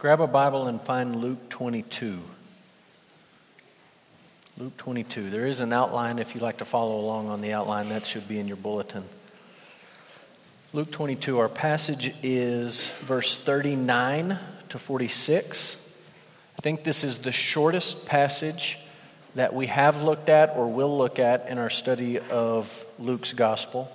[0.00, 2.20] Grab a Bible and find Luke 22.
[4.56, 5.28] Luke 22.
[5.28, 8.26] There is an outline if you'd like to follow along on the outline, that should
[8.26, 9.04] be in your bulletin.
[10.72, 14.38] Luke 22, our passage is verse 39
[14.70, 15.76] to 46.
[16.58, 18.78] I think this is the shortest passage
[19.34, 23.92] that we have looked at or will look at in our study of Luke's gospel.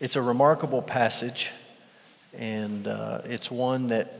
[0.00, 1.52] It's a remarkable passage,
[2.36, 4.14] and uh, it's one that,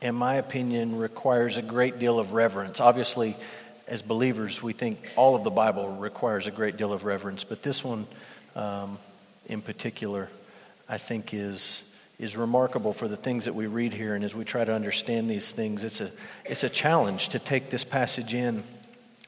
[0.00, 2.80] in my opinion, requires a great deal of reverence.
[2.80, 3.36] Obviously,
[3.86, 7.62] as believers, we think all of the Bible requires a great deal of reverence, but
[7.62, 8.06] this one
[8.54, 8.98] um,
[9.46, 10.28] in particular,
[10.88, 11.82] I think, is
[12.18, 14.14] is remarkable for the things that we read here.
[14.14, 16.10] And as we try to understand these things, it's a,
[16.44, 18.62] it's a challenge to take this passage in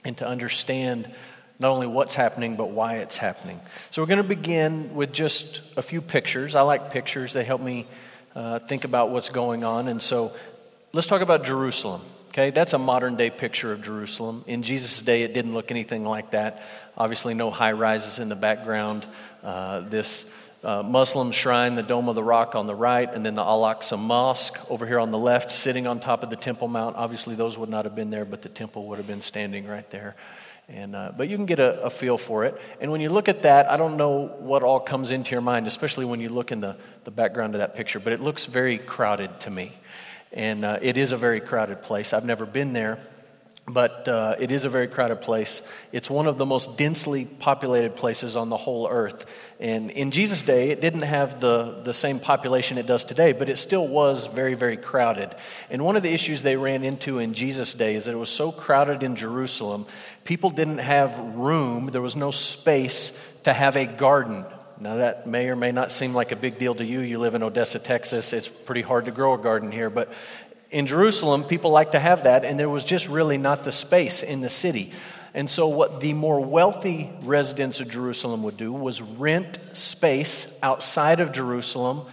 [0.04, 1.10] and to understand
[1.58, 3.60] not only what's happening, but why it's happening.
[3.90, 6.54] So we're going to begin with just a few pictures.
[6.54, 7.86] I like pictures, they help me
[8.34, 9.88] uh, think about what's going on.
[9.88, 10.32] And so
[10.92, 12.02] let's talk about Jerusalem.
[12.28, 14.44] Okay, that's a modern day picture of Jerusalem.
[14.46, 16.62] In Jesus' day, it didn't look anything like that.
[16.96, 19.04] Obviously, no high rises in the background.
[19.42, 20.24] Uh, this
[20.62, 23.62] uh, Muslim shrine, the Dome of the Rock on the right, and then the Al
[23.62, 26.96] Aqsa Mosque over here on the left, sitting on top of the Temple Mount.
[26.96, 29.88] Obviously, those would not have been there, but the temple would have been standing right
[29.90, 30.14] there.
[30.68, 32.60] And, uh, but you can get a, a, feel for it.
[32.78, 35.66] And when you look at that, I don't know what all comes into your mind,
[35.66, 38.76] especially when you look in the, the background of that picture, but it looks very
[38.76, 39.72] crowded to me.
[40.30, 42.12] And uh, it is a very crowded place.
[42.12, 42.98] I've never been there
[43.68, 45.62] but uh, it is a very crowded place.
[45.92, 49.26] It's one of the most densely populated places on the whole earth.
[49.60, 53.48] And in Jesus' day, it didn't have the, the same population it does today, but
[53.48, 55.34] it still was very, very crowded.
[55.68, 58.30] And one of the issues they ran into in Jesus' day is that it was
[58.30, 59.86] so crowded in Jerusalem,
[60.24, 63.12] people didn't have room, there was no space
[63.44, 64.44] to have a garden.
[64.80, 67.00] Now, that may or may not seem like a big deal to you.
[67.00, 68.32] You live in Odessa, Texas.
[68.32, 70.12] It's pretty hard to grow a garden here, but
[70.70, 74.22] in Jerusalem, people like to have that, and there was just really not the space
[74.22, 74.92] in the city.
[75.34, 81.20] And so, what the more wealthy residents of Jerusalem would do was rent space outside
[81.20, 82.06] of Jerusalem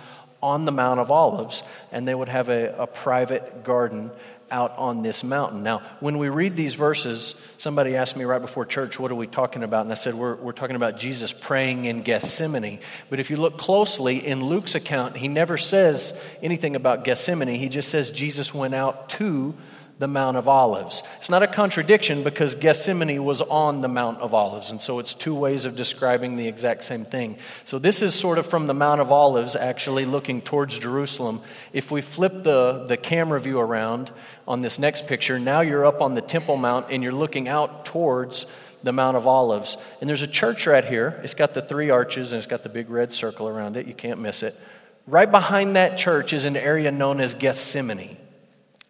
[0.43, 4.11] on the Mount of Olives, and they would have a, a private garden
[4.51, 5.63] out on this mountain.
[5.63, 9.27] Now, when we read these verses, somebody asked me right before church, What are we
[9.27, 9.85] talking about?
[9.85, 12.79] And I said, We're, we're talking about Jesus praying in Gethsemane.
[13.09, 17.47] But if you look closely in Luke's account, he never says anything about Gethsemane.
[17.47, 19.55] He just says Jesus went out to
[19.97, 21.03] the Mount of Olives.
[21.17, 25.13] It's not a contradiction because Gethsemane was on the Mount of Olives, and so it's
[25.13, 27.37] two ways of describing the exact same thing.
[27.63, 31.41] So this is sort of from the Mount of Olives, actually looking towards Jerusalem.
[31.71, 34.11] If we flip the, the camera view around
[34.47, 37.85] on this next picture, now you're up on the Temple Mount and you're looking out
[37.85, 38.47] towards
[38.83, 39.77] the Mount of Olives.
[40.01, 41.19] And there's a church right here.
[41.23, 43.87] It's got the three arches and it's got the big red circle around it.
[43.87, 44.59] You can't miss it.
[45.07, 48.17] Right behind that church is an area known as Gethsemane.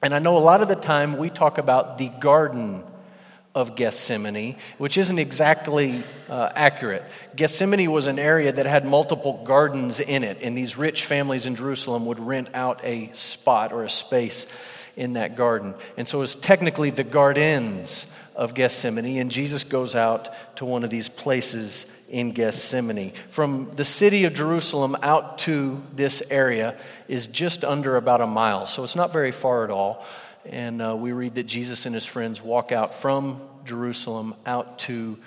[0.02, 2.84] And I know a lot of the time we talk about the Garden
[3.56, 7.04] of Gethsemane, which isn't exactly uh, accurate.
[7.38, 11.56] Gethsemane was an area that had multiple gardens in it, and these rich families in
[11.56, 14.46] Jerusalem would rent out a spot or a space
[14.98, 15.74] in that garden.
[15.96, 20.84] And so it was technically the gardens of Gethsemane, and Jesus goes out to one
[20.84, 23.12] of these places in Gethsemane.
[23.28, 26.78] From the city of Jerusalem out to this area
[27.10, 30.06] is just under about a mile, so it's not very far at all.
[30.46, 35.18] And uh, we read that Jesus and his friends walk out from Jerusalem out to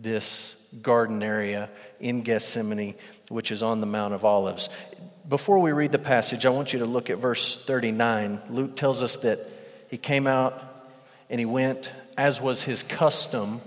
[0.00, 1.68] this garden area
[1.98, 2.94] in Gethsemane,
[3.28, 4.68] which is on the Mount of Olives.
[5.28, 8.40] Before we read the passage, I want you to look at verse 39.
[8.50, 9.40] Luke tells us that
[9.90, 10.62] he came out
[11.28, 13.60] and he went, as was his custom,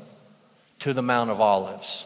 [0.80, 2.06] to the Mount of Olives.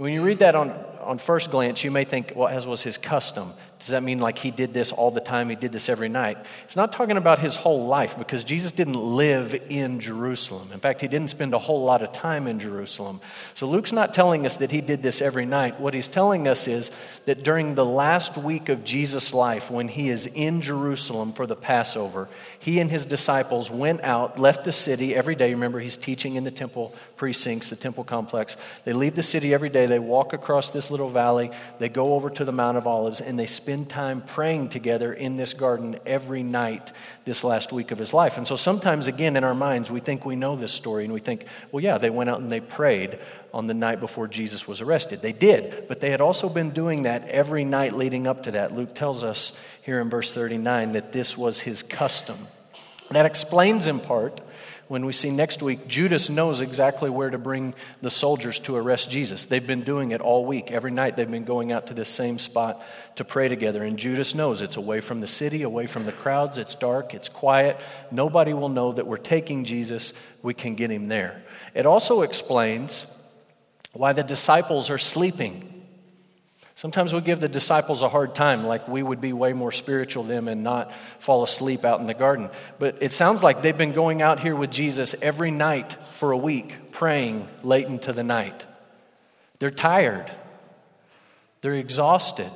[0.00, 0.70] When you read that on,
[1.02, 3.52] on first glance, you may think, well, as was his custom.
[3.80, 5.48] Does that mean like he did this all the time?
[5.48, 6.36] He did this every night?
[6.64, 10.68] It's not talking about his whole life because Jesus didn't live in Jerusalem.
[10.72, 13.22] In fact, he didn't spend a whole lot of time in Jerusalem.
[13.54, 15.80] So Luke's not telling us that he did this every night.
[15.80, 16.90] What he's telling us is
[17.24, 21.56] that during the last week of Jesus' life, when he is in Jerusalem for the
[21.56, 22.28] Passover,
[22.58, 25.54] he and his disciples went out, left the city every day.
[25.54, 28.58] Remember, he's teaching in the temple precincts, the temple complex.
[28.84, 29.86] They leave the city every day.
[29.86, 31.50] They walk across this little valley.
[31.78, 35.36] They go over to the Mount of Olives and they spend time praying together in
[35.36, 36.92] this garden every night
[37.24, 38.36] this last week of his life.
[38.36, 41.20] And so sometimes, again, in our minds, we think we know this story and we
[41.20, 43.18] think, well, yeah, they went out and they prayed
[43.52, 45.22] on the night before Jesus was arrested.
[45.22, 48.74] They did, but they had also been doing that every night leading up to that.
[48.74, 49.52] Luke tells us
[49.82, 52.38] here in verse 39 that this was his custom.
[53.10, 54.40] That explains in part
[54.90, 59.08] when we see next week, Judas knows exactly where to bring the soldiers to arrest
[59.08, 59.44] Jesus.
[59.44, 60.72] They've been doing it all week.
[60.72, 62.84] Every night they've been going out to this same spot
[63.14, 63.84] to pray together.
[63.84, 67.28] And Judas knows it's away from the city, away from the crowds, it's dark, it's
[67.28, 67.80] quiet.
[68.10, 70.12] Nobody will know that we're taking Jesus.
[70.42, 71.40] We can get him there.
[71.72, 73.06] It also explains
[73.92, 75.69] why the disciples are sleeping.
[76.80, 80.22] Sometimes we give the disciples a hard time, like we would be way more spiritual
[80.22, 82.48] than them and not fall asleep out in the garden.
[82.78, 86.38] But it sounds like they've been going out here with Jesus every night for a
[86.38, 88.64] week, praying late into the night.
[89.58, 90.32] They're tired,
[91.60, 92.50] they're exhausted.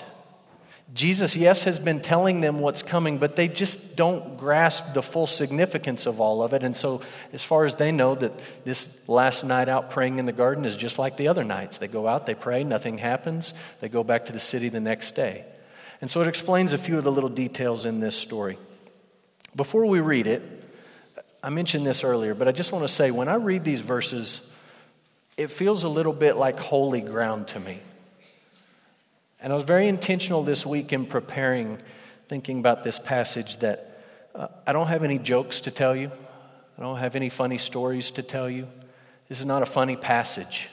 [0.94, 5.26] Jesus, yes, has been telling them what's coming, but they just don't grasp the full
[5.26, 6.62] significance of all of it.
[6.62, 7.02] And so,
[7.32, 8.32] as far as they know, that
[8.64, 11.78] this last night out praying in the garden is just like the other nights.
[11.78, 15.16] They go out, they pray, nothing happens, they go back to the city the next
[15.16, 15.44] day.
[16.00, 18.56] And so, it explains a few of the little details in this story.
[19.56, 20.42] Before we read it,
[21.42, 24.48] I mentioned this earlier, but I just want to say when I read these verses,
[25.36, 27.80] it feels a little bit like holy ground to me.
[29.44, 31.78] And I was very intentional this week in preparing,
[32.28, 34.02] thinking about this passage that
[34.34, 36.10] uh, I don't have any jokes to tell you.
[36.78, 38.66] I don't have any funny stories to tell you.
[39.28, 40.70] This is not a funny passage.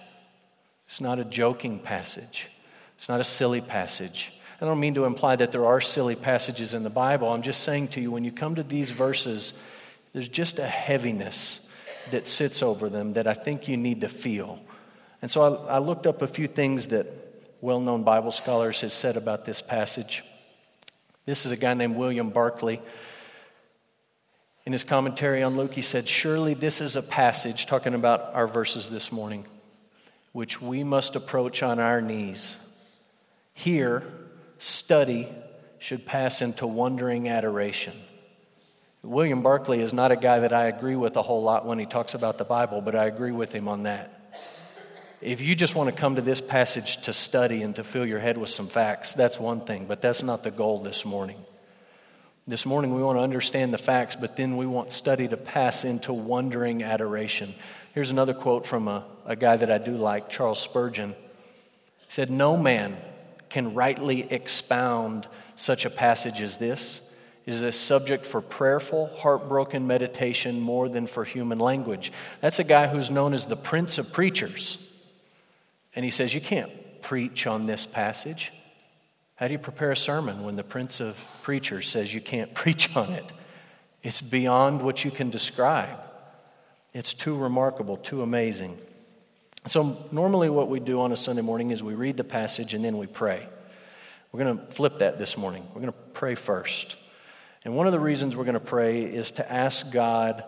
[0.88, 2.48] It's not a joking passage.
[2.96, 4.32] It's not a silly passage.
[4.62, 7.28] I don't mean to imply that there are silly passages in the Bible.
[7.28, 9.52] I'm just saying to you, when you come to these verses,
[10.14, 11.60] there's just a heaviness
[12.12, 14.62] that sits over them that I think you need to feel.
[15.22, 17.31] And so I, I looked up a few things that
[17.62, 20.24] well known Bible scholars has said about this passage.
[21.26, 22.82] This is a guy named William Barclay.
[24.66, 28.48] In his commentary on Luke, he said, Surely this is a passage, talking about our
[28.48, 29.46] verses this morning,
[30.34, 32.56] which we must approach on our knees.
[33.54, 34.04] Here,
[34.58, 35.30] study
[35.78, 37.94] should pass into wondering adoration.
[39.04, 41.88] William Barclay is not a guy that I agree with a whole lot when he
[41.88, 44.21] talks about the Bible, but I agree with him on that.
[45.22, 48.18] If you just want to come to this passage to study and to fill your
[48.18, 51.38] head with some facts, that's one thing, but that's not the goal this morning.
[52.48, 55.86] This morning, we want to understand the facts, but then we want study to pass
[55.86, 57.54] into wondering adoration.
[57.94, 61.12] Here's another quote from a, a guy that I do like, Charles Spurgeon.
[61.12, 62.98] He said, No man
[63.48, 67.02] can rightly expound such a passage as this.
[67.46, 72.12] Is a subject for prayerful, heartbroken meditation more than for human language.
[72.40, 74.78] That's a guy who's known as the Prince of Preachers.
[75.96, 76.72] And he says, You can't
[77.02, 78.52] preach on this passage.
[79.36, 82.96] How do you prepare a sermon when the Prince of Preachers says you can't preach
[82.96, 83.26] on it?
[84.04, 86.00] It's beyond what you can describe.
[86.94, 88.78] It's too remarkable, too amazing.
[89.68, 92.84] So, normally, what we do on a Sunday morning is we read the passage and
[92.84, 93.48] then we pray.
[94.32, 95.64] We're going to flip that this morning.
[95.70, 96.96] We're going to pray first.
[97.64, 100.44] And one of the reasons we're going to pray is to ask God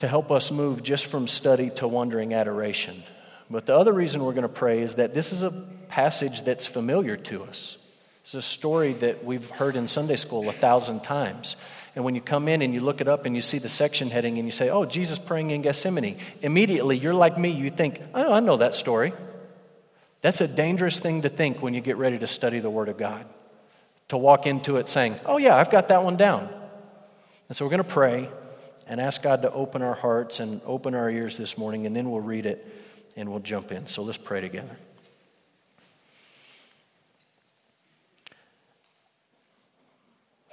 [0.00, 3.02] to help us move just from study to wondering adoration.
[3.50, 5.50] But the other reason we're going to pray is that this is a
[5.88, 7.78] passage that's familiar to us.
[8.22, 11.56] It's a story that we've heard in Sunday school a thousand times.
[11.94, 14.10] And when you come in and you look it up and you see the section
[14.10, 18.00] heading and you say, Oh, Jesus praying in Gethsemane, immediately you're like me, you think,
[18.14, 19.12] Oh, I know that story.
[20.22, 22.96] That's a dangerous thing to think when you get ready to study the Word of
[22.96, 23.24] God.
[24.08, 26.48] To walk into it saying, Oh, yeah, I've got that one down.
[27.48, 28.28] And so we're going to pray
[28.88, 32.10] and ask God to open our hearts and open our ears this morning, and then
[32.10, 32.66] we'll read it
[33.16, 33.86] and we'll jump in.
[33.86, 34.76] So let's pray together.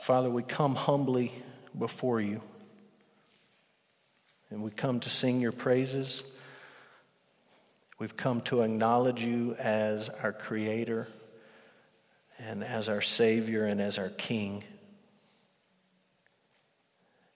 [0.02, 1.32] Father, we come humbly
[1.78, 2.42] before you,
[4.50, 6.24] and we come to sing your praises.
[8.00, 11.08] We've come to acknowledge you as our Creator
[12.38, 14.66] and as our Savior and as our King.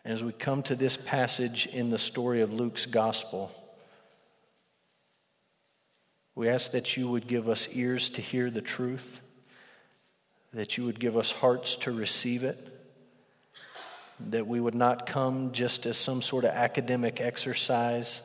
[0.04, 3.52] As we come to this passage in the story of Luke's Gospel,
[6.38, 9.22] we ask that you would give us ears to hear the truth,
[10.54, 12.60] that you would give us hearts to receive it,
[14.20, 18.22] that we would not come just as some sort of academic exercise,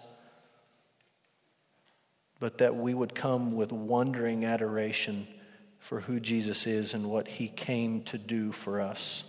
[2.38, 5.26] but that we would come with wondering adoration
[5.78, 9.24] for who Jesus is and what he came to do for us.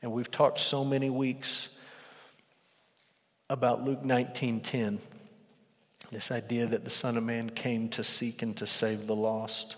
[0.00, 1.68] And we've talked so many weeks
[3.50, 5.00] about Luke 19:10
[6.14, 9.76] this idea that the Son of Man came to seek and to save the lost.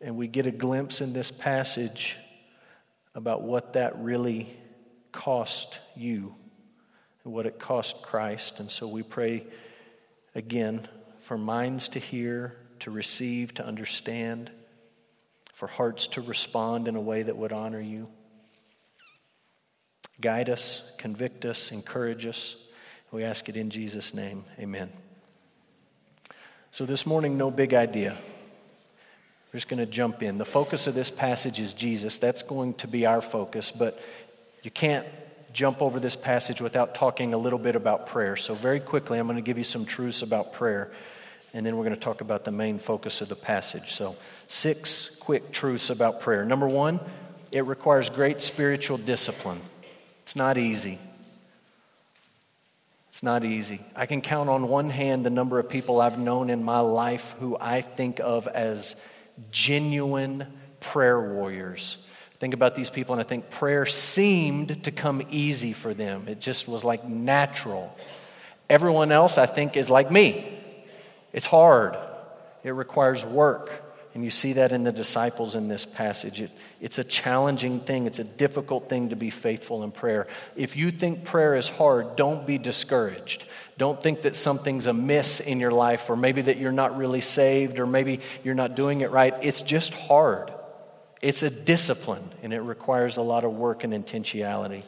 [0.00, 2.16] And we get a glimpse in this passage
[3.14, 4.56] about what that really
[5.12, 6.34] cost you
[7.24, 8.60] and what it cost Christ.
[8.60, 9.46] And so we pray
[10.34, 10.88] again
[11.20, 14.50] for minds to hear, to receive, to understand,
[15.52, 18.08] for hearts to respond in a way that would honor you.
[20.20, 22.56] guide us, convict us, encourage us.
[23.12, 24.44] We ask it in Jesus' name.
[24.60, 24.88] Amen.
[26.70, 28.16] So, this morning, no big idea.
[29.48, 30.38] We're just going to jump in.
[30.38, 32.18] The focus of this passage is Jesus.
[32.18, 34.00] That's going to be our focus, but
[34.62, 35.04] you can't
[35.52, 38.36] jump over this passage without talking a little bit about prayer.
[38.36, 40.92] So, very quickly, I'm going to give you some truths about prayer,
[41.52, 43.90] and then we're going to talk about the main focus of the passage.
[43.90, 44.14] So,
[44.46, 46.44] six quick truths about prayer.
[46.44, 47.00] Number one,
[47.50, 49.58] it requires great spiritual discipline.
[50.22, 51.00] It's not easy.
[53.10, 53.80] It's not easy.
[53.94, 57.34] I can count on one hand the number of people I've known in my life
[57.40, 58.96] who I think of as
[59.50, 60.46] genuine
[60.78, 61.98] prayer warriors.
[62.38, 66.26] Think about these people, and I think prayer seemed to come easy for them.
[66.26, 67.94] It just was like natural.
[68.70, 70.58] Everyone else, I think, is like me.
[71.32, 71.98] It's hard,
[72.64, 73.89] it requires work.
[74.12, 76.40] And you see that in the disciples in this passage.
[76.40, 76.50] It,
[76.80, 80.26] it's a challenging thing, it's a difficult thing to be faithful in prayer.
[80.56, 83.46] If you think prayer is hard, don't be discouraged.
[83.78, 87.78] Don't think that something's amiss in your life, or maybe that you're not really saved,
[87.78, 89.32] or maybe you're not doing it right.
[89.42, 90.52] It's just hard.
[91.22, 94.82] It's a discipline, and it requires a lot of work and intentionality.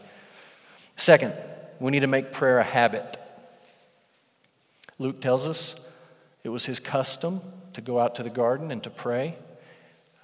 [0.97, 1.33] Second,
[1.79, 3.17] we need to make prayer a habit.
[4.99, 5.77] Luke tells us
[6.43, 7.41] it was his custom
[7.75, 9.37] to go out to the garden and to pray.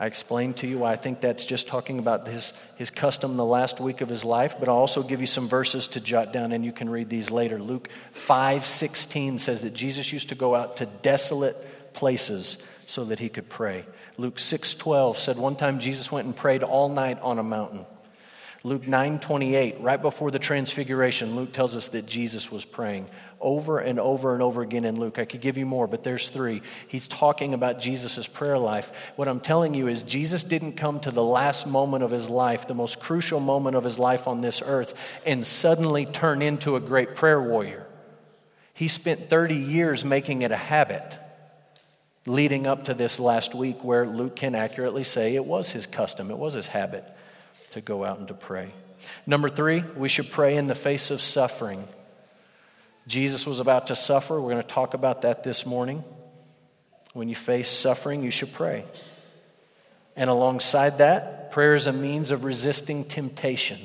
[0.00, 3.44] I explained to you why I think that's just talking about his, his custom the
[3.44, 6.52] last week of his life, but I'll also give you some verses to jot down
[6.52, 7.58] and you can read these later.
[7.58, 13.18] Luke 5 16 says that Jesus used to go out to desolate places so that
[13.18, 13.86] he could pray.
[14.18, 17.84] Luke 6 12 said one time Jesus went and prayed all night on a mountain.
[18.64, 23.08] Luke 9:28, right before the transfiguration, Luke tells us that Jesus was praying
[23.40, 25.20] over and over and over again in Luke.
[25.20, 26.60] I could give you more, but there's 3.
[26.88, 28.90] He's talking about Jesus' prayer life.
[29.14, 32.66] What I'm telling you is Jesus didn't come to the last moment of his life,
[32.66, 36.80] the most crucial moment of his life on this earth and suddenly turn into a
[36.80, 37.86] great prayer warrior.
[38.74, 41.16] He spent 30 years making it a habit
[42.26, 46.32] leading up to this last week where Luke can accurately say it was his custom,
[46.32, 47.04] it was his habit
[47.78, 48.70] to go out and to pray.
[49.26, 51.86] Number three, we should pray in the face of suffering.
[53.06, 54.40] Jesus was about to suffer.
[54.40, 56.02] We're going to talk about that this morning.
[57.12, 58.84] When you face suffering, you should pray.
[60.16, 63.78] And alongside that, prayer is a means of resisting temptation.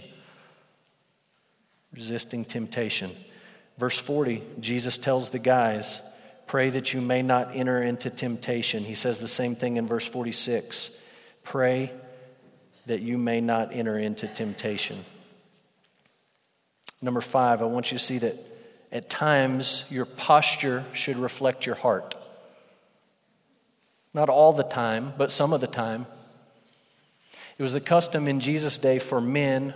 [1.94, 3.12] Resisting temptation.
[3.78, 6.02] Verse 40, Jesus tells the guys,
[6.48, 8.84] Pray that you may not enter into temptation.
[8.84, 10.92] He says the same thing in verse 46.
[11.44, 11.92] Pray
[12.86, 15.04] that you may not enter into temptation.
[17.02, 18.36] Number five, I want you to see that
[18.92, 22.16] at times your posture should reflect your heart.
[24.14, 26.06] Not all the time, but some of the time.
[27.58, 29.74] It was the custom in Jesus' day for men,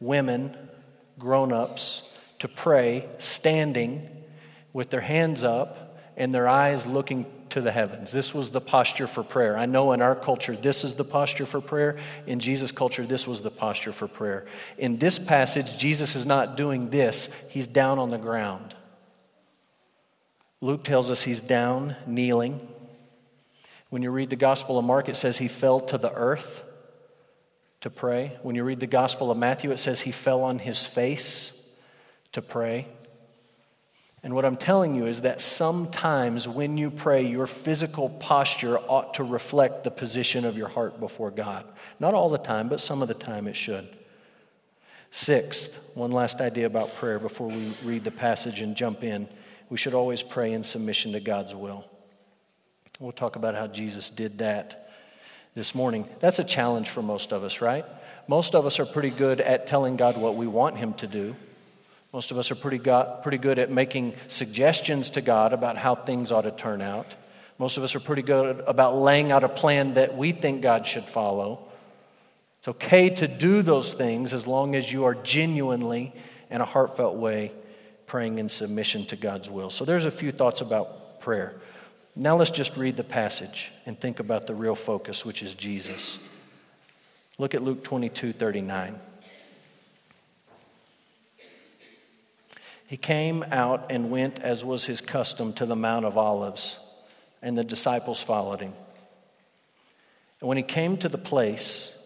[0.00, 0.56] women,
[1.18, 2.02] grown ups
[2.40, 4.08] to pray standing
[4.72, 8.12] with their hands up and their eyes looking to the heavens.
[8.12, 9.58] This was the posture for prayer.
[9.58, 11.96] I know in our culture, this is the posture for prayer.
[12.26, 14.46] In Jesus' culture, this was the posture for prayer.
[14.78, 18.74] In this passage, Jesus is not doing this, he's down on the ground.
[20.60, 22.66] Luke tells us he's down, kneeling.
[23.90, 26.64] When you read the Gospel of Mark, it says he fell to the earth
[27.82, 28.38] to pray.
[28.42, 31.52] When you read the Gospel of Matthew, it says he fell on his face
[32.30, 32.86] to pray.
[34.24, 39.14] And what I'm telling you is that sometimes when you pray, your physical posture ought
[39.14, 41.64] to reflect the position of your heart before God.
[41.98, 43.88] Not all the time, but some of the time it should.
[45.10, 49.28] Sixth, one last idea about prayer before we read the passage and jump in.
[49.68, 51.84] We should always pray in submission to God's will.
[53.00, 54.90] We'll talk about how Jesus did that
[55.54, 56.08] this morning.
[56.20, 57.84] That's a challenge for most of us, right?
[58.28, 61.34] Most of us are pretty good at telling God what we want Him to do.
[62.12, 65.94] Most of us are pretty, got, pretty good at making suggestions to God about how
[65.94, 67.14] things ought to turn out.
[67.58, 70.86] Most of us are pretty good about laying out a plan that we think God
[70.86, 71.68] should follow.
[72.58, 76.12] It's okay to do those things as long as you are genuinely,
[76.50, 77.52] in a heartfelt way,
[78.06, 79.70] praying in submission to God's will.
[79.70, 81.54] So there's a few thoughts about prayer.
[82.14, 86.18] Now let's just read the passage and think about the real focus, which is Jesus.
[87.38, 88.98] Look at Luke 22 39.
[92.92, 96.78] He came out and went, as was his custom, to the Mount of Olives,
[97.40, 98.74] and the disciples followed him.
[100.40, 101.96] And when he came to the place,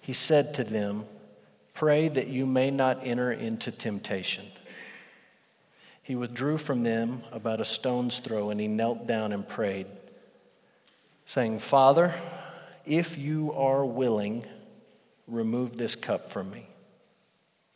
[0.00, 1.06] he said to them,
[1.74, 4.46] Pray that you may not enter into temptation.
[6.04, 9.88] He withdrew from them about a stone's throw, and he knelt down and prayed,
[11.26, 12.14] saying, Father,
[12.86, 14.46] if you are willing,
[15.26, 16.68] remove this cup from me.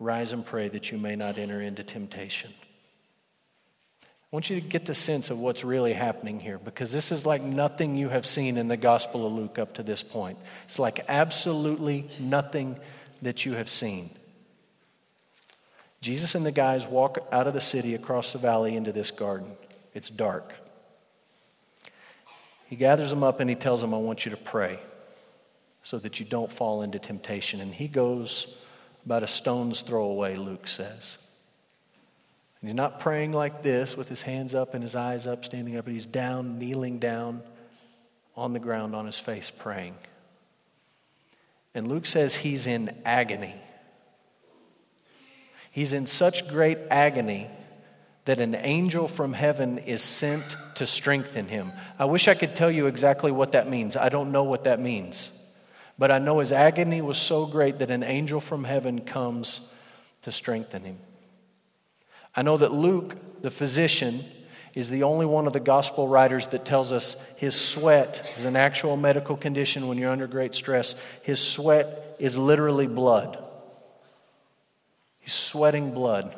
[0.00, 2.50] Rise and pray that you may not enter into temptation.
[4.02, 7.26] I want you to get the sense of what's really happening here because this is
[7.26, 10.38] like nothing you have seen in the Gospel of Luke up to this point.
[10.64, 12.78] It's like absolutely nothing
[13.22, 14.08] that you have seen.
[16.00, 19.50] Jesus and the guys walk out of the city across the valley into this garden.
[19.92, 20.54] It's dark.
[22.68, 24.78] He gathers them up and he tells them, I want you to pray
[25.82, 27.60] so that you don't fall into temptation.
[27.60, 28.54] And he goes
[29.04, 31.18] about a stone's throw away, Luke says.
[32.60, 35.76] And he's not praying like this with his hands up and his eyes up, standing
[35.76, 37.42] up, but he's down, kneeling down
[38.36, 39.94] on the ground on his face, praying.
[41.74, 43.54] And Luke says he's in agony.
[45.70, 47.48] He's in such great agony
[48.24, 51.72] that an angel from heaven is sent to strengthen him.
[51.98, 53.96] I wish I could tell you exactly what that means.
[53.96, 55.30] I don't know what that means.
[56.00, 59.60] But I know his agony was so great that an angel from heaven comes
[60.22, 60.98] to strengthen him.
[62.34, 64.24] I know that Luke, the physician,
[64.74, 68.56] is the only one of the gospel writers that tells us his sweat is an
[68.56, 70.94] actual medical condition when you're under great stress.
[71.20, 73.36] His sweat is literally blood.
[75.18, 76.34] He's sweating blood.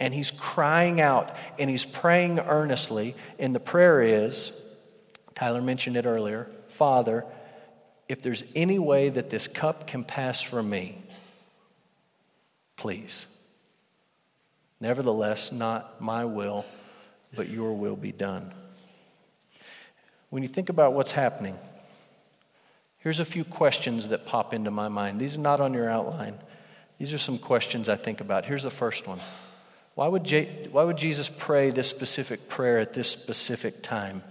[0.00, 3.14] And he's crying out and he's praying earnestly.
[3.38, 4.50] And the prayer is
[5.36, 7.24] Tyler mentioned it earlier Father,
[8.08, 10.98] if there's any way that this cup can pass from me,
[12.76, 13.26] please.
[14.80, 16.64] Nevertheless, not my will,
[17.34, 18.52] but your will be done.
[20.30, 21.56] When you think about what's happening,
[22.98, 25.18] here's a few questions that pop into my mind.
[25.18, 26.38] These are not on your outline.
[26.98, 28.44] These are some questions I think about.
[28.44, 29.20] Here's the first one
[29.94, 34.22] Why would, J- why would Jesus pray this specific prayer at this specific time?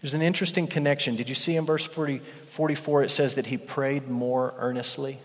[0.00, 1.16] There's an interesting connection.
[1.16, 5.18] Did you see in verse 40, 44 it says that he prayed more earnestly?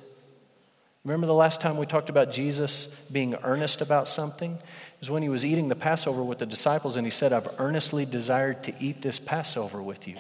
[1.04, 4.54] Remember the last time we talked about Jesus being earnest about something?
[4.54, 7.48] It was when he was eating the Passover with the disciples and he said, I've
[7.60, 10.16] earnestly desired to eat this Passover with you.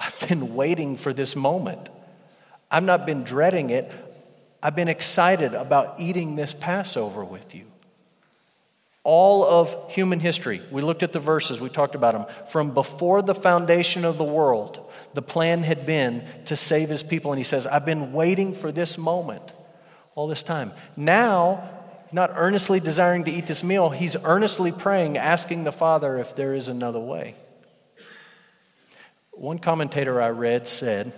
[0.00, 1.90] I've been waiting for this moment.
[2.70, 3.90] I've not been dreading it.
[4.62, 7.66] I've been excited about eating this Passover with you
[9.06, 10.60] all of human history.
[10.72, 12.26] We looked at the verses, we talked about them.
[12.48, 17.30] From before the foundation of the world, the plan had been to save his people.
[17.30, 19.52] And he says, I've been waiting for this moment
[20.16, 20.72] all this time.
[20.96, 21.70] Now,
[22.02, 26.34] he's not earnestly desiring to eat this meal, he's earnestly praying, asking the Father if
[26.34, 27.36] there is another way.
[29.30, 31.12] One commentator I read said,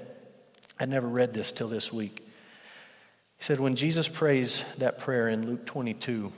[0.78, 2.18] I never read this till this week.
[3.38, 6.32] He said, when Jesus prays that prayer in Luke 22,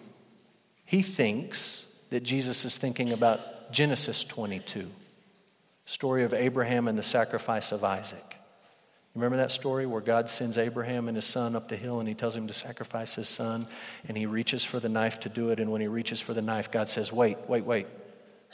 [0.91, 4.91] he thinks that Jesus is thinking about Genesis 22,
[5.85, 8.25] story of Abraham and the sacrifice of Isaac.
[9.15, 12.09] You remember that story where God sends Abraham and his son up the hill and
[12.09, 13.69] he tells him to sacrifice his son
[14.09, 16.43] and he reaches for the knife to do it and when he reaches for the
[16.43, 17.87] knife God says, "Wait, wait, wait.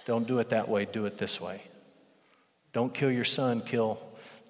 [0.04, 1.62] Don't do it that way, do it this way.
[2.74, 3.98] Don't kill your son, kill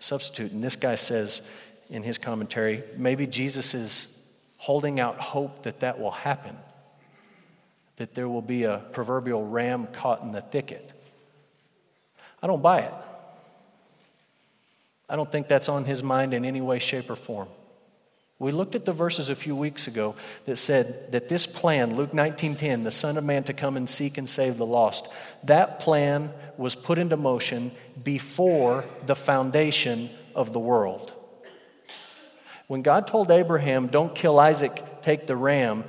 [0.00, 1.40] substitute." And this guy says
[1.88, 4.08] in his commentary, maybe Jesus is
[4.56, 6.56] holding out hope that that will happen
[7.96, 10.92] that there will be a proverbial ram caught in the thicket.
[12.42, 12.92] I don't buy it.
[15.08, 17.48] I don't think that's on his mind in any way, shape, or form.
[18.38, 22.12] We looked at the verses a few weeks ago that said that this plan, Luke
[22.12, 25.08] 19:10, the Son of Man to come and seek and save the lost,
[25.44, 31.12] that plan was put into motion before the foundation of the world.
[32.66, 35.84] When God told Abraham, "Don't kill Isaac, take the ram,"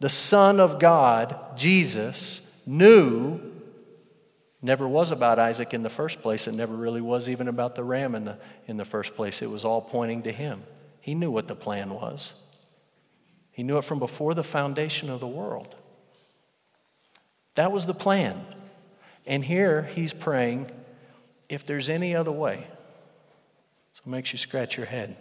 [0.00, 3.40] the Son of God, Jesus, knew
[4.64, 6.48] never was about Isaac in the first place.
[6.48, 9.42] It never really was even about the ram in the, in the first place.
[9.42, 10.62] It was all pointing to him.
[11.00, 12.32] He knew what the plan was,
[13.52, 15.74] he knew it from before the foundation of the world.
[17.54, 18.44] That was the plan.
[19.26, 20.70] And here he's praying,
[21.48, 22.66] if there's any other way.
[23.92, 25.16] So it makes you scratch your head.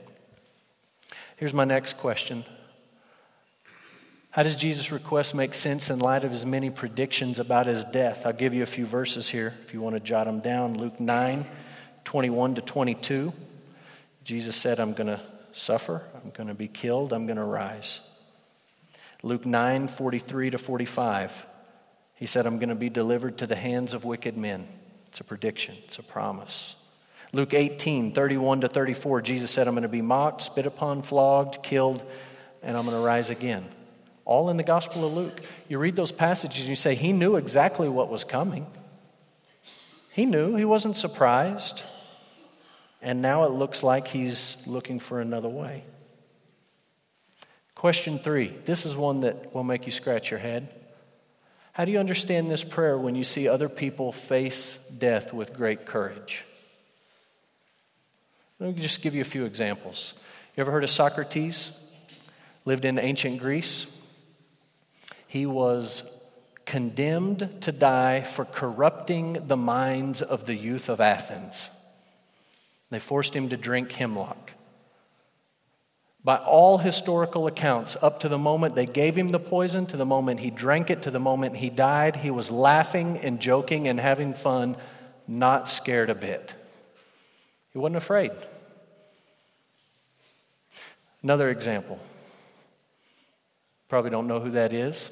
[1.36, 2.44] Here's my next question
[4.34, 8.26] how does Jesus' request make sense in light of his many predictions about his death?
[8.26, 10.76] I'll give you a few verses here if you want to jot them down.
[10.76, 11.46] Luke 9,
[12.04, 13.32] 21 to 22.
[14.24, 18.00] Jesus said, I'm going to suffer, I'm going to be killed, I'm going to rise.
[19.22, 21.46] Luke 9 43 to 45.
[22.16, 24.66] He said, I'm going to be delivered to the hands of wicked men.
[25.10, 26.76] It's a prediction, it's a promise.
[27.34, 31.62] Luke 18 31 to 34, Jesus said, I'm going to be mocked, spit upon, flogged,
[31.62, 32.04] killed,
[32.64, 33.68] and I'm going to rise again.
[34.26, 35.42] All in the Gospel of Luke.
[35.68, 38.66] You read those passages and you say, He knew exactly what was coming.
[40.12, 41.84] He knew, he wasn't surprised.
[43.02, 45.84] And now it looks like he's looking for another way.
[47.76, 50.70] Question three this is one that will make you scratch your head.
[51.74, 55.86] How do you understand this prayer when you see other people face death with great
[55.86, 56.46] courage?
[58.60, 60.14] Let me just give you a few examples.
[60.56, 61.72] You ever heard of Socrates?
[62.64, 63.88] Lived in ancient Greece.
[65.34, 66.04] He was
[66.64, 71.72] condemned to die for corrupting the minds of the youth of Athens.
[72.92, 74.52] They forced him to drink hemlock.
[76.24, 80.06] By all historical accounts, up to the moment they gave him the poison, to the
[80.06, 84.00] moment he drank it, to the moment he died, he was laughing and joking and
[84.00, 84.78] having fun,
[85.28, 86.54] not scared a bit.
[87.72, 88.30] He wasn't afraid.
[91.24, 91.98] Another example.
[93.90, 95.10] Probably don't know who that is.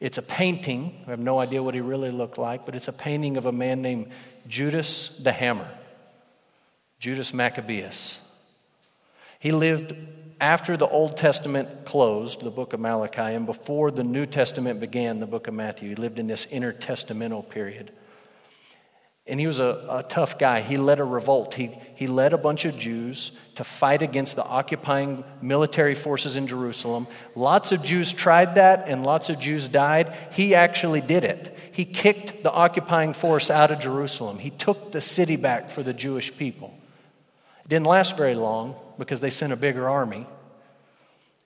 [0.00, 1.02] It's a painting.
[1.06, 3.52] I have no idea what he really looked like, but it's a painting of a
[3.52, 4.10] man named
[4.46, 5.68] Judas the Hammer,
[6.98, 8.20] Judas Maccabeus.
[9.40, 9.94] He lived
[10.40, 15.18] after the Old Testament closed, the book of Malachi, and before the New Testament began,
[15.18, 15.90] the book of Matthew.
[15.90, 17.90] He lived in this intertestamental period.
[19.28, 20.62] And he was a, a, tough guy.
[20.62, 21.52] He led a revolt.
[21.52, 26.46] He, he led a bunch of Jews to fight against the occupying military forces in
[26.46, 27.06] Jerusalem.
[27.34, 30.16] Lots of Jews tried that, and lots of Jews died.
[30.32, 31.54] He actually did it.
[31.72, 34.38] He kicked the occupying force out of Jerusalem.
[34.38, 36.72] He took the city back for the Jewish people.
[37.64, 40.26] It didn't last very long because they sent a bigger army.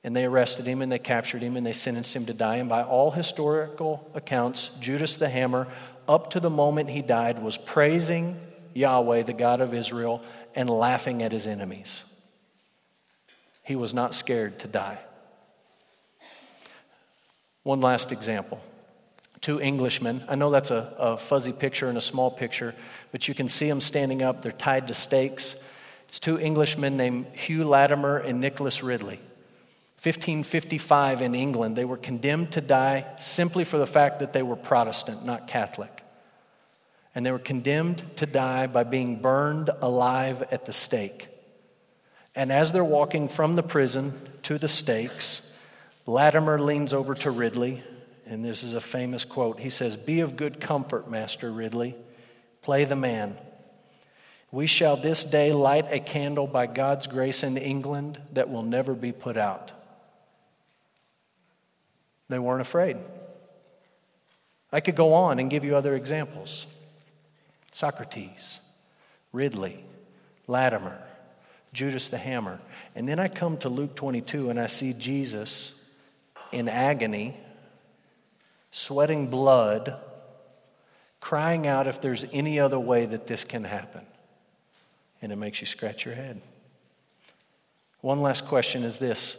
[0.04, 2.56] And they arrested him and they captured him and they sentenced him to die.
[2.56, 5.68] And by all historical accounts, Judas the Hammer
[6.08, 8.38] up to the moment he died, was praising
[8.74, 10.22] Yahweh, the God of Israel,
[10.54, 12.04] and laughing at his enemies.
[13.62, 14.98] He was not scared to die.
[17.62, 18.60] One last example.
[19.40, 20.24] Two Englishmen.
[20.28, 22.74] I know that's a, a, fuzzy picture and a small picture,
[23.10, 24.42] but you can see them standing up.
[24.42, 25.56] They're tied to stakes.
[26.08, 29.20] It's two Englishmen named Hugh Latimer and Nicholas Ridley.
[30.02, 34.56] 1555 in England, they were condemned to die simply for the fact that they were
[34.56, 36.02] Protestant, not Catholic.
[37.14, 41.28] And they were condemned to die by being burned alive at the stake.
[42.34, 44.12] And as they're walking from the prison
[44.42, 45.40] to the stakes,
[46.04, 47.84] Latimer leans over to Ridley,
[48.26, 49.60] and this is a famous quote.
[49.60, 51.94] He says, Be of good comfort, Master Ridley.
[52.62, 53.36] Play the man.
[54.50, 58.94] We shall this day light a candle by God's grace in England that will never
[58.94, 59.72] be put out.
[62.32, 62.96] They weren't afraid.
[64.72, 66.64] I could go on and give you other examples
[67.72, 68.58] Socrates,
[69.34, 69.84] Ridley,
[70.46, 70.98] Latimer,
[71.74, 72.58] Judas the Hammer.
[72.96, 75.72] And then I come to Luke 22 and I see Jesus
[76.52, 77.36] in agony,
[78.70, 79.94] sweating blood,
[81.20, 84.06] crying out if there's any other way that this can happen.
[85.20, 86.40] And it makes you scratch your head.
[88.00, 89.36] One last question is this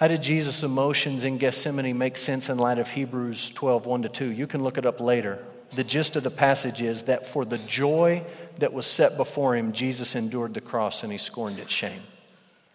[0.00, 4.08] how did Jesus' emotions in Gethsemane make sense in light of Hebrews 12, 1 to
[4.08, 4.30] 2?
[4.30, 5.44] You can look it up later.
[5.74, 8.24] The gist of the passage is that for the joy
[8.60, 12.00] that was set before him, Jesus endured the cross and he scorned its shame.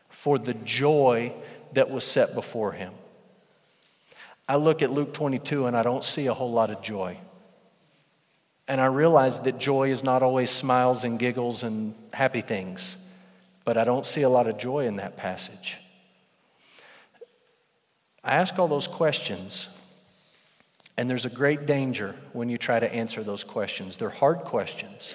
[0.07, 1.33] For the joy
[1.73, 2.93] that was set before him.
[4.47, 7.17] I look at Luke 22 and I don't see a whole lot of joy.
[8.67, 12.97] And I realize that joy is not always smiles and giggles and happy things,
[13.63, 15.79] but I don't see a lot of joy in that passage.
[18.25, 19.69] I ask all those questions,
[20.97, 23.97] and there's a great danger when you try to answer those questions.
[23.97, 25.13] They're hard questions.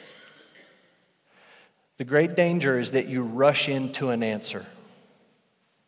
[1.99, 4.65] The great danger is that you rush into an answer.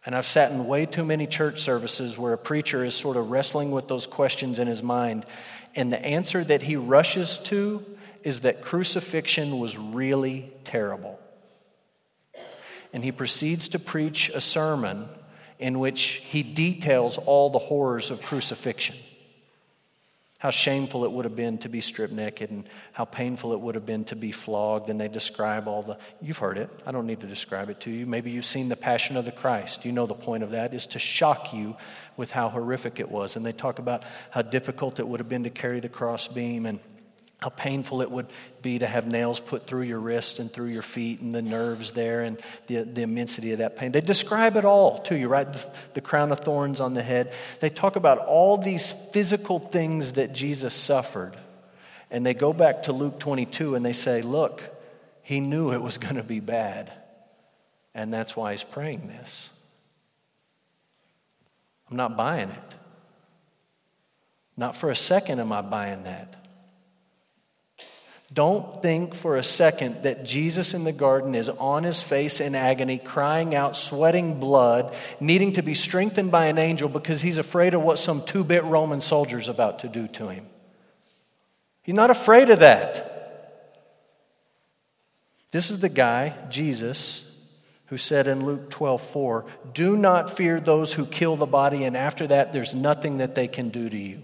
[0.05, 3.31] And I've sat in way too many church services where a preacher is sort of
[3.31, 5.25] wrestling with those questions in his mind,
[5.77, 7.87] and the answer that he rushes to
[8.25, 11.21] is that crucifixion was really terrible.
[12.93, 15.09] And he proceeds to preach a sermon
[15.59, 18.97] in which he details all the horrors of crucifixion.
[20.39, 23.77] How shameful it would have been to be stripped naked, and how painful it would
[23.77, 24.91] have been to be flogged.
[24.91, 26.69] And they describe all the, you've heard it.
[26.85, 28.07] I don't need to describe it to you.
[28.07, 29.85] Maybe you've seen the Passion of the Christ.
[29.85, 31.77] You know the point of that is to shock you
[32.17, 33.37] with how horrific it was.
[33.37, 36.81] And they talk about how difficult it would have been to carry the crossbeam and
[37.43, 38.27] how painful it would
[38.63, 41.91] be to have nails put through your wrist and through your feet and the nerves
[41.91, 43.91] there and the, the immensity of that pain.
[43.91, 45.53] They describe it all to you, right?
[45.53, 47.33] The, the crown of thorns on the head.
[47.59, 51.35] They talk about all these physical things that Jesus suffered.
[52.13, 54.63] And they go back to Luke 22 and they say, look,
[55.23, 56.93] he knew it was going to be bad.
[57.93, 59.51] And that's why he's praying this.
[61.91, 62.75] I'm not buying it.
[64.57, 66.42] Not for a second am I buying that.
[68.33, 72.55] Don't think for a second that Jesus in the garden is on his face in
[72.55, 77.75] agony, crying out, sweating blood, needing to be strengthened by an angel because he's afraid
[77.75, 80.47] of what some two bit Roman soldier is about to do to him.
[81.83, 83.09] He's not afraid of that.
[85.51, 87.29] This is the guy, Jesus,
[87.87, 91.97] who said in Luke 12 4, Do not fear those who kill the body, and
[91.97, 94.23] after that, there's nothing that they can do to you.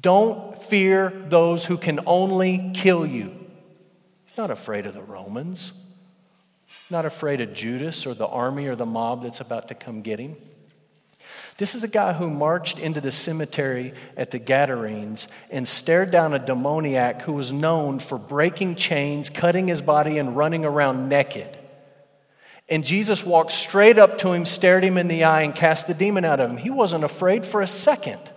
[0.00, 3.34] Don't fear those who can only kill you.
[4.24, 5.72] He's not afraid of the Romans,
[6.66, 10.02] He's not afraid of Judas or the army or the mob that's about to come
[10.02, 10.36] get him.
[11.58, 16.32] This is a guy who marched into the cemetery at the Gadarenes and stared down
[16.32, 21.58] a demoniac who was known for breaking chains, cutting his body, and running around naked.
[22.70, 25.94] And Jesus walked straight up to him, stared him in the eye, and cast the
[25.94, 26.56] demon out of him.
[26.56, 28.31] He wasn't afraid for a second.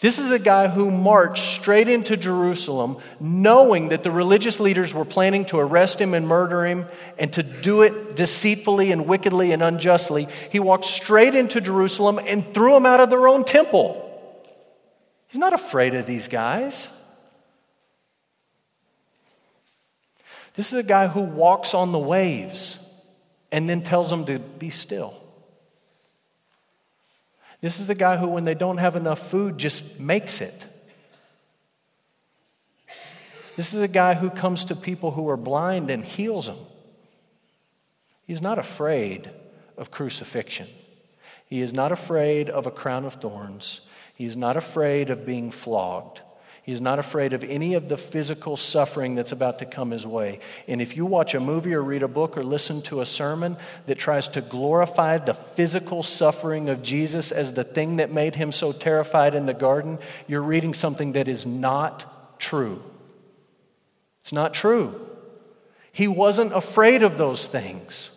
[0.00, 5.04] This is a guy who marched straight into Jerusalem knowing that the religious leaders were
[5.04, 6.86] planning to arrest him and murder him
[7.18, 10.28] and to do it deceitfully and wickedly and unjustly.
[10.50, 14.04] He walked straight into Jerusalem and threw them out of their own temple.
[15.26, 16.86] He's not afraid of these guys.
[20.54, 22.78] This is a guy who walks on the waves
[23.50, 25.14] and then tells them to be still.
[27.60, 30.64] This is the guy who, when they don't have enough food, just makes it.
[33.56, 36.58] This is the guy who comes to people who are blind and heals them.
[38.24, 39.30] He's not afraid
[39.76, 40.68] of crucifixion.
[41.46, 43.80] He is not afraid of a crown of thorns.
[44.14, 46.20] He is not afraid of being flogged.
[46.68, 50.38] He's not afraid of any of the physical suffering that's about to come his way.
[50.66, 53.56] And if you watch a movie or read a book or listen to a sermon
[53.86, 58.52] that tries to glorify the physical suffering of Jesus as the thing that made him
[58.52, 62.82] so terrified in the garden, you're reading something that is not true.
[64.20, 65.08] It's not true.
[65.90, 68.10] He wasn't afraid of those things.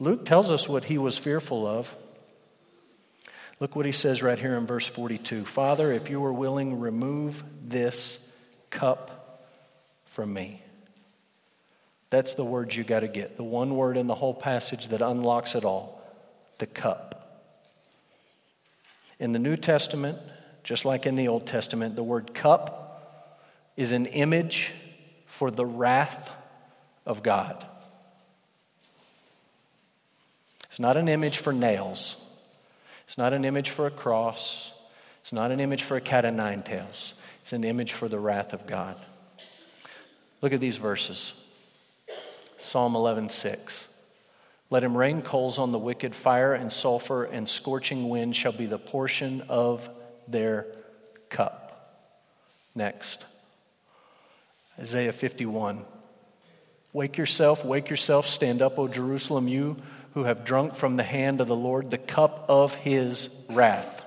[0.00, 1.94] Luke tells us what he was fearful of.
[3.60, 7.44] Look what he says right here in verse 42 Father, if you are willing, remove
[7.62, 8.18] this
[8.70, 9.44] cup
[10.06, 10.62] from me.
[12.10, 13.36] That's the word you got to get.
[13.36, 16.00] The one word in the whole passage that unlocks it all
[16.58, 17.20] the cup.
[19.18, 20.18] In the New Testament,
[20.62, 23.40] just like in the Old Testament, the word cup
[23.76, 24.72] is an image
[25.26, 26.30] for the wrath
[27.06, 27.66] of God.
[30.66, 32.16] It's not an image for nails.
[33.06, 34.72] It's not an image for a cross.
[35.20, 37.14] It's not an image for a cat o' nine tails.
[37.40, 38.96] It's an image for the wrath of God.
[40.42, 41.34] Look at these verses
[42.58, 43.88] Psalm 11, 6.
[44.70, 48.66] Let him rain coals on the wicked, fire and sulfur and scorching wind shall be
[48.66, 49.88] the portion of
[50.26, 50.66] their
[51.28, 52.10] cup.
[52.74, 53.24] Next,
[54.78, 55.84] Isaiah 51.
[56.92, 59.76] Wake yourself, wake yourself, stand up, O Jerusalem, you
[60.14, 64.02] who have drunk from the hand of the Lord the cup of his wrath,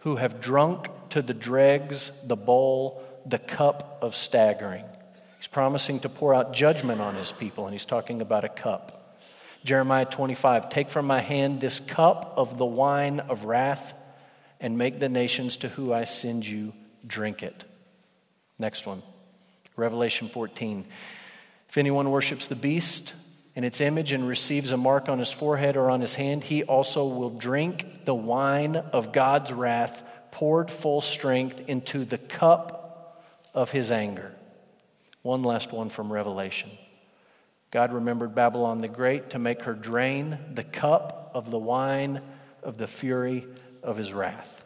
[0.00, 4.84] who have drunk to the dregs the bowl, the cup of staggering.
[5.38, 9.18] He's promising to pour out judgment on his people, and he's talking about a cup.
[9.64, 13.94] Jeremiah 25 Take from my hand this cup of the wine of wrath,
[14.60, 16.74] and make the nations to whom I send you
[17.06, 17.64] drink it.
[18.58, 19.02] Next one,
[19.74, 20.84] Revelation 14.
[21.70, 23.14] If anyone worships the beast,
[23.54, 26.62] in its image and receives a mark on his forehead or on his hand, he
[26.62, 33.72] also will drink the wine of God's wrath poured full strength into the cup of
[33.72, 34.32] his anger.
[35.22, 36.70] One last one from Revelation.
[37.70, 42.20] God remembered Babylon the Great to make her drain the cup of the wine
[42.62, 43.46] of the fury
[43.82, 44.64] of his wrath.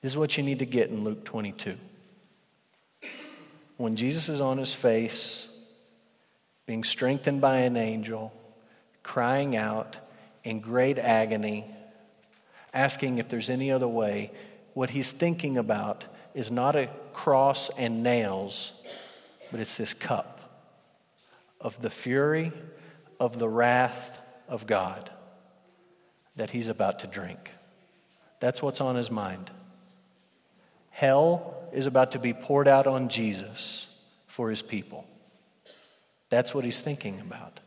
[0.00, 1.76] This is what you need to get in Luke 22.
[3.76, 5.48] When Jesus is on his face,
[6.68, 8.30] being strengthened by an angel,
[9.02, 9.96] crying out
[10.44, 11.64] in great agony,
[12.74, 14.30] asking if there's any other way.
[14.74, 16.04] What he's thinking about
[16.34, 18.72] is not a cross and nails,
[19.50, 20.68] but it's this cup
[21.58, 22.52] of the fury
[23.18, 25.10] of the wrath of God
[26.36, 27.50] that he's about to drink.
[28.40, 29.50] That's what's on his mind.
[30.90, 33.86] Hell is about to be poured out on Jesus
[34.26, 35.06] for his people.
[36.30, 37.60] That's what he's thinking about.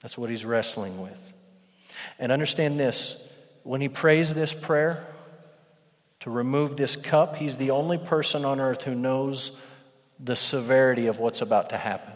[0.00, 1.32] That's what he's wrestling with.
[2.18, 3.16] And understand this
[3.62, 5.06] when he prays this prayer
[6.20, 9.58] to remove this cup, he's the only person on earth who knows
[10.20, 12.12] the severity of what's about to happen.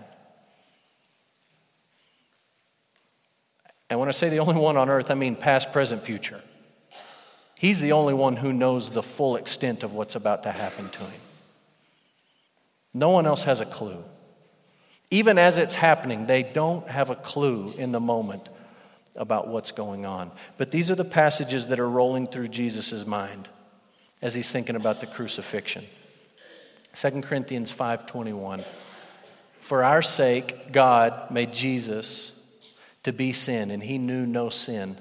[3.90, 6.42] And when I say the only one on earth, I mean past, present, future.
[7.54, 10.98] He's the only one who knows the full extent of what's about to happen to
[11.00, 11.20] him.
[12.94, 14.04] No one else has a clue.
[15.10, 18.48] Even as it's happening, they don't have a clue in the moment
[19.16, 20.30] about what's going on.
[20.56, 23.48] But these are the passages that are rolling through Jesus' mind
[24.20, 25.86] as he's thinking about the crucifixion.
[26.94, 28.64] 2 Corinthians 5:21
[29.60, 32.32] For our sake God made Jesus
[33.02, 34.96] to be sin and he knew no sin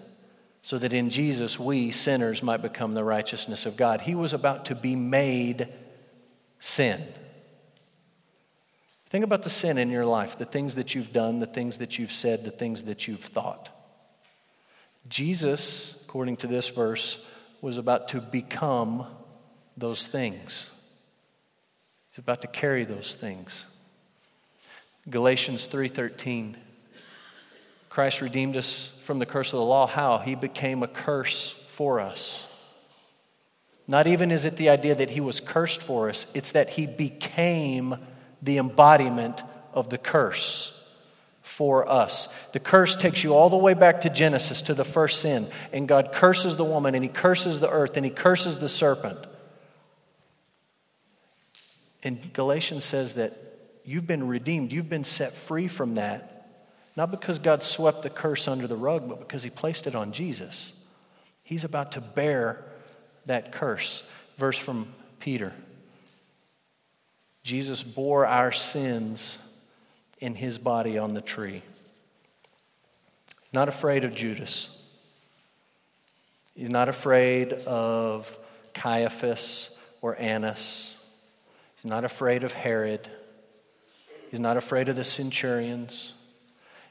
[0.62, 4.02] so that in Jesus we sinners might become the righteousness of God.
[4.02, 5.70] He was about to be made
[6.60, 7.02] sin.
[9.10, 11.98] Think about the sin in your life, the things that you've done, the things that
[11.98, 13.70] you've said, the things that you've thought.
[15.08, 17.24] Jesus, according to this verse,
[17.62, 19.06] was about to become
[19.78, 20.70] those things.
[22.12, 23.65] He's about to carry those things.
[25.10, 26.58] Galatians 3:13
[27.89, 29.88] Christ redeemed us from the curse of the law.
[29.88, 30.20] How?
[30.20, 32.46] He became a curse for us.
[33.88, 36.86] Not even is it the idea that he was cursed for us, it's that he
[36.86, 37.96] became
[38.41, 40.73] the embodiment of the curse
[41.41, 42.30] for us.
[42.54, 45.47] The curse takes you all the way back to Genesis, to the first sin.
[45.73, 49.17] And God curses the woman, and He curses the earth, and He curses the serpent.
[52.04, 53.34] And Galatians says that
[53.84, 56.50] you've been redeemed, you've been set free from that,
[56.95, 60.12] not because God swept the curse under the rug, but because He placed it on
[60.12, 60.73] Jesus.
[61.43, 62.63] He's about to bear
[63.26, 64.04] that curse.
[64.38, 65.54] Verse from Peter.
[67.48, 69.38] Jesus bore our sins
[70.20, 71.62] in his body on the tree.
[73.54, 74.68] Not afraid of Judas.
[76.56, 78.38] He's not afraid of
[78.74, 79.70] Caiaphas
[80.02, 80.94] or Annas.
[81.78, 83.08] He's not afraid of Herod.
[84.30, 86.12] He's not afraid of the centurions.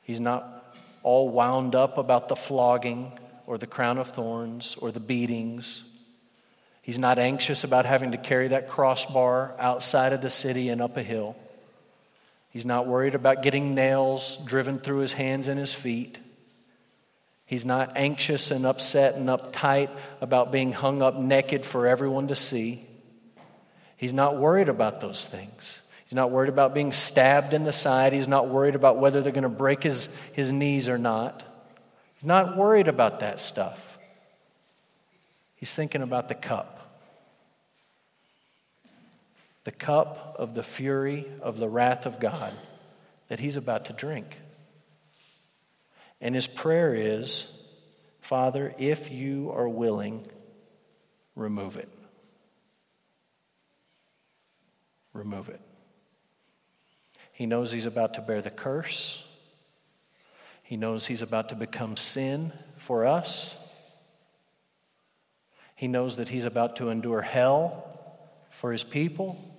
[0.05, 3.13] He's not all wound up about the flogging
[3.47, 5.85] or the crown of thorns or the beatings
[6.87, 10.97] He's not anxious about having to carry that crossbar outside of the city and up
[10.97, 11.35] a hill.
[12.51, 16.17] He's not worried about getting nails driven through his hands and his feet.
[17.45, 22.37] He's not anxious and upset and uptight about being hung up naked for everyone to
[22.37, 22.87] see.
[23.97, 25.81] He's not worried about those things.
[26.05, 28.13] He's not worried about being stabbed in the side.
[28.13, 31.43] He's not worried about whether they're going to break his, his knees or not.
[32.15, 33.99] He's not worried about that stuff.
[35.57, 36.75] He's thinking about the cup
[39.67, 42.53] the cup of the fury of the wrath of God
[43.27, 44.39] that he's about to drink.
[46.21, 47.49] And his prayer is
[48.21, 50.25] Father, if you are willing,
[51.35, 51.89] remove it.
[55.13, 55.61] Remove it.
[57.33, 59.25] He knows he's about to bear the curse.
[60.63, 63.53] He knows he's about to become sin for us.
[65.75, 67.83] He knows that he's about to endure hell
[68.51, 69.55] for his people.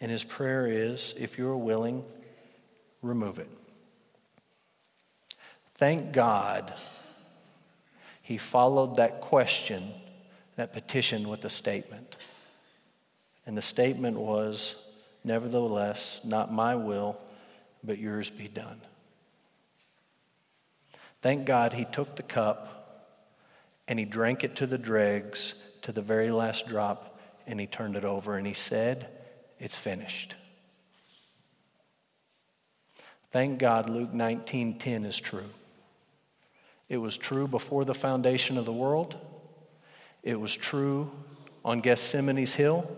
[0.00, 2.04] And his prayer is if you're willing,
[3.02, 3.50] remove it.
[5.74, 6.74] Thank God
[8.22, 9.92] he followed that question,
[10.56, 12.16] that petition, with a statement.
[13.46, 14.76] And the statement was,
[15.24, 17.22] Nevertheless, not my will,
[17.84, 18.80] but yours be done.
[21.20, 23.16] Thank God he took the cup
[23.86, 27.96] and he drank it to the dregs, to the very last drop, and he turned
[27.96, 29.08] it over and he said,
[29.60, 30.34] it's finished.
[33.30, 35.50] Thank God Luke 19:10 is true.
[36.88, 39.16] It was true before the foundation of the world.
[40.24, 41.10] It was true
[41.64, 42.90] on Gethsemane's hill.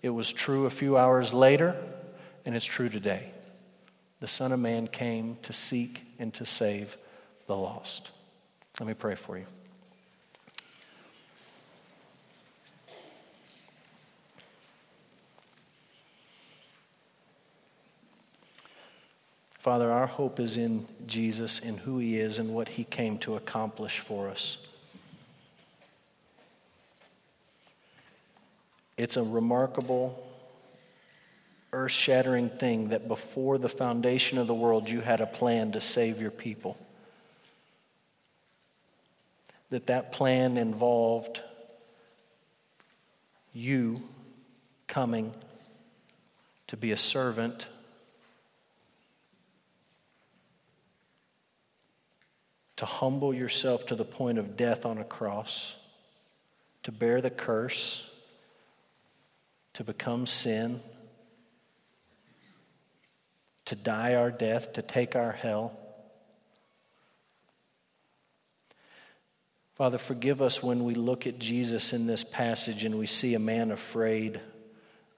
[0.00, 1.76] It was true a few hours later,
[2.46, 3.30] and it's true today.
[4.20, 6.96] The Son of Man came to seek and to save
[7.46, 8.10] the lost.
[8.80, 9.46] Let me pray for you.
[19.62, 23.36] Father, our hope is in Jesus, in who he is, and what he came to
[23.36, 24.58] accomplish for us.
[28.96, 30.20] It's a remarkable,
[31.72, 35.80] earth shattering thing that before the foundation of the world, you had a plan to
[35.80, 36.76] save your people.
[39.70, 41.40] That that plan involved
[43.54, 44.02] you
[44.88, 45.32] coming
[46.66, 47.68] to be a servant.
[52.82, 55.76] To humble yourself to the point of death on a cross,
[56.82, 58.04] to bear the curse,
[59.74, 60.80] to become sin,
[63.66, 65.78] to die our death, to take our hell.
[69.74, 73.38] Father, forgive us when we look at Jesus in this passage and we see a
[73.38, 74.40] man afraid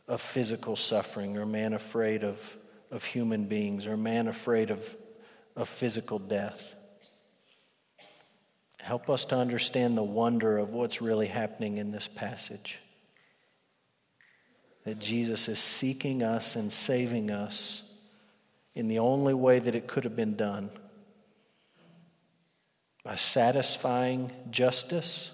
[0.06, 2.58] of physical suffering, or a man afraid of,
[2.90, 4.94] of human beings, or a man afraid of,
[5.56, 6.74] of physical death.
[8.84, 12.80] Help us to understand the wonder of what's really happening in this passage.
[14.84, 17.82] That Jesus is seeking us and saving us
[18.74, 20.68] in the only way that it could have been done
[23.04, 25.30] by satisfying justice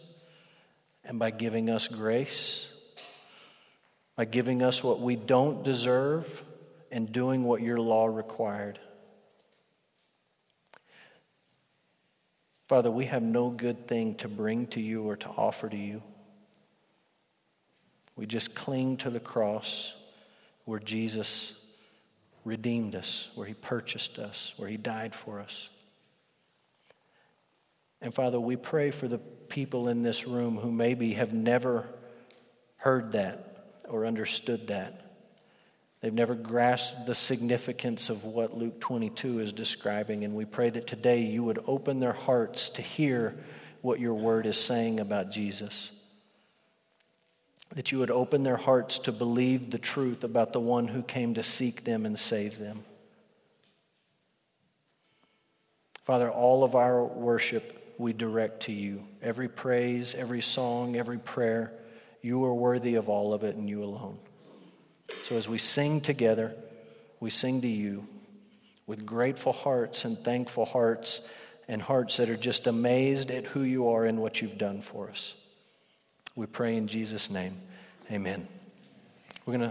[1.03, 2.73] and by giving us grace,
[4.15, 6.45] by giving us what we don't deserve
[6.93, 8.79] and doing what your law required.
[12.71, 16.05] Father, we have no good thing to bring to you or to offer to you.
[18.15, 19.93] We just cling to the cross
[20.67, 21.61] where Jesus
[22.45, 25.69] redeemed us, where he purchased us, where he died for us.
[28.01, 31.89] And Father, we pray for the people in this room who maybe have never
[32.77, 35.10] heard that or understood that.
[36.01, 40.25] They've never grasped the significance of what Luke 22 is describing.
[40.25, 43.37] And we pray that today you would open their hearts to hear
[43.83, 45.91] what your word is saying about Jesus.
[47.75, 51.35] That you would open their hearts to believe the truth about the one who came
[51.35, 52.85] to seek them and save them.
[56.05, 59.05] Father, all of our worship we direct to you.
[59.23, 61.75] Every praise, every song, every prayer,
[62.23, 64.19] you are worthy of all of it and you alone.
[65.23, 66.55] So as we sing together,
[67.21, 68.07] we sing to you
[68.87, 71.21] with grateful hearts and thankful hearts
[71.69, 75.09] and hearts that are just amazed at who you are and what you've done for
[75.09, 75.35] us.
[76.35, 77.57] We pray in Jesus' name.
[78.11, 78.49] Amen.
[79.45, 79.69] We're going to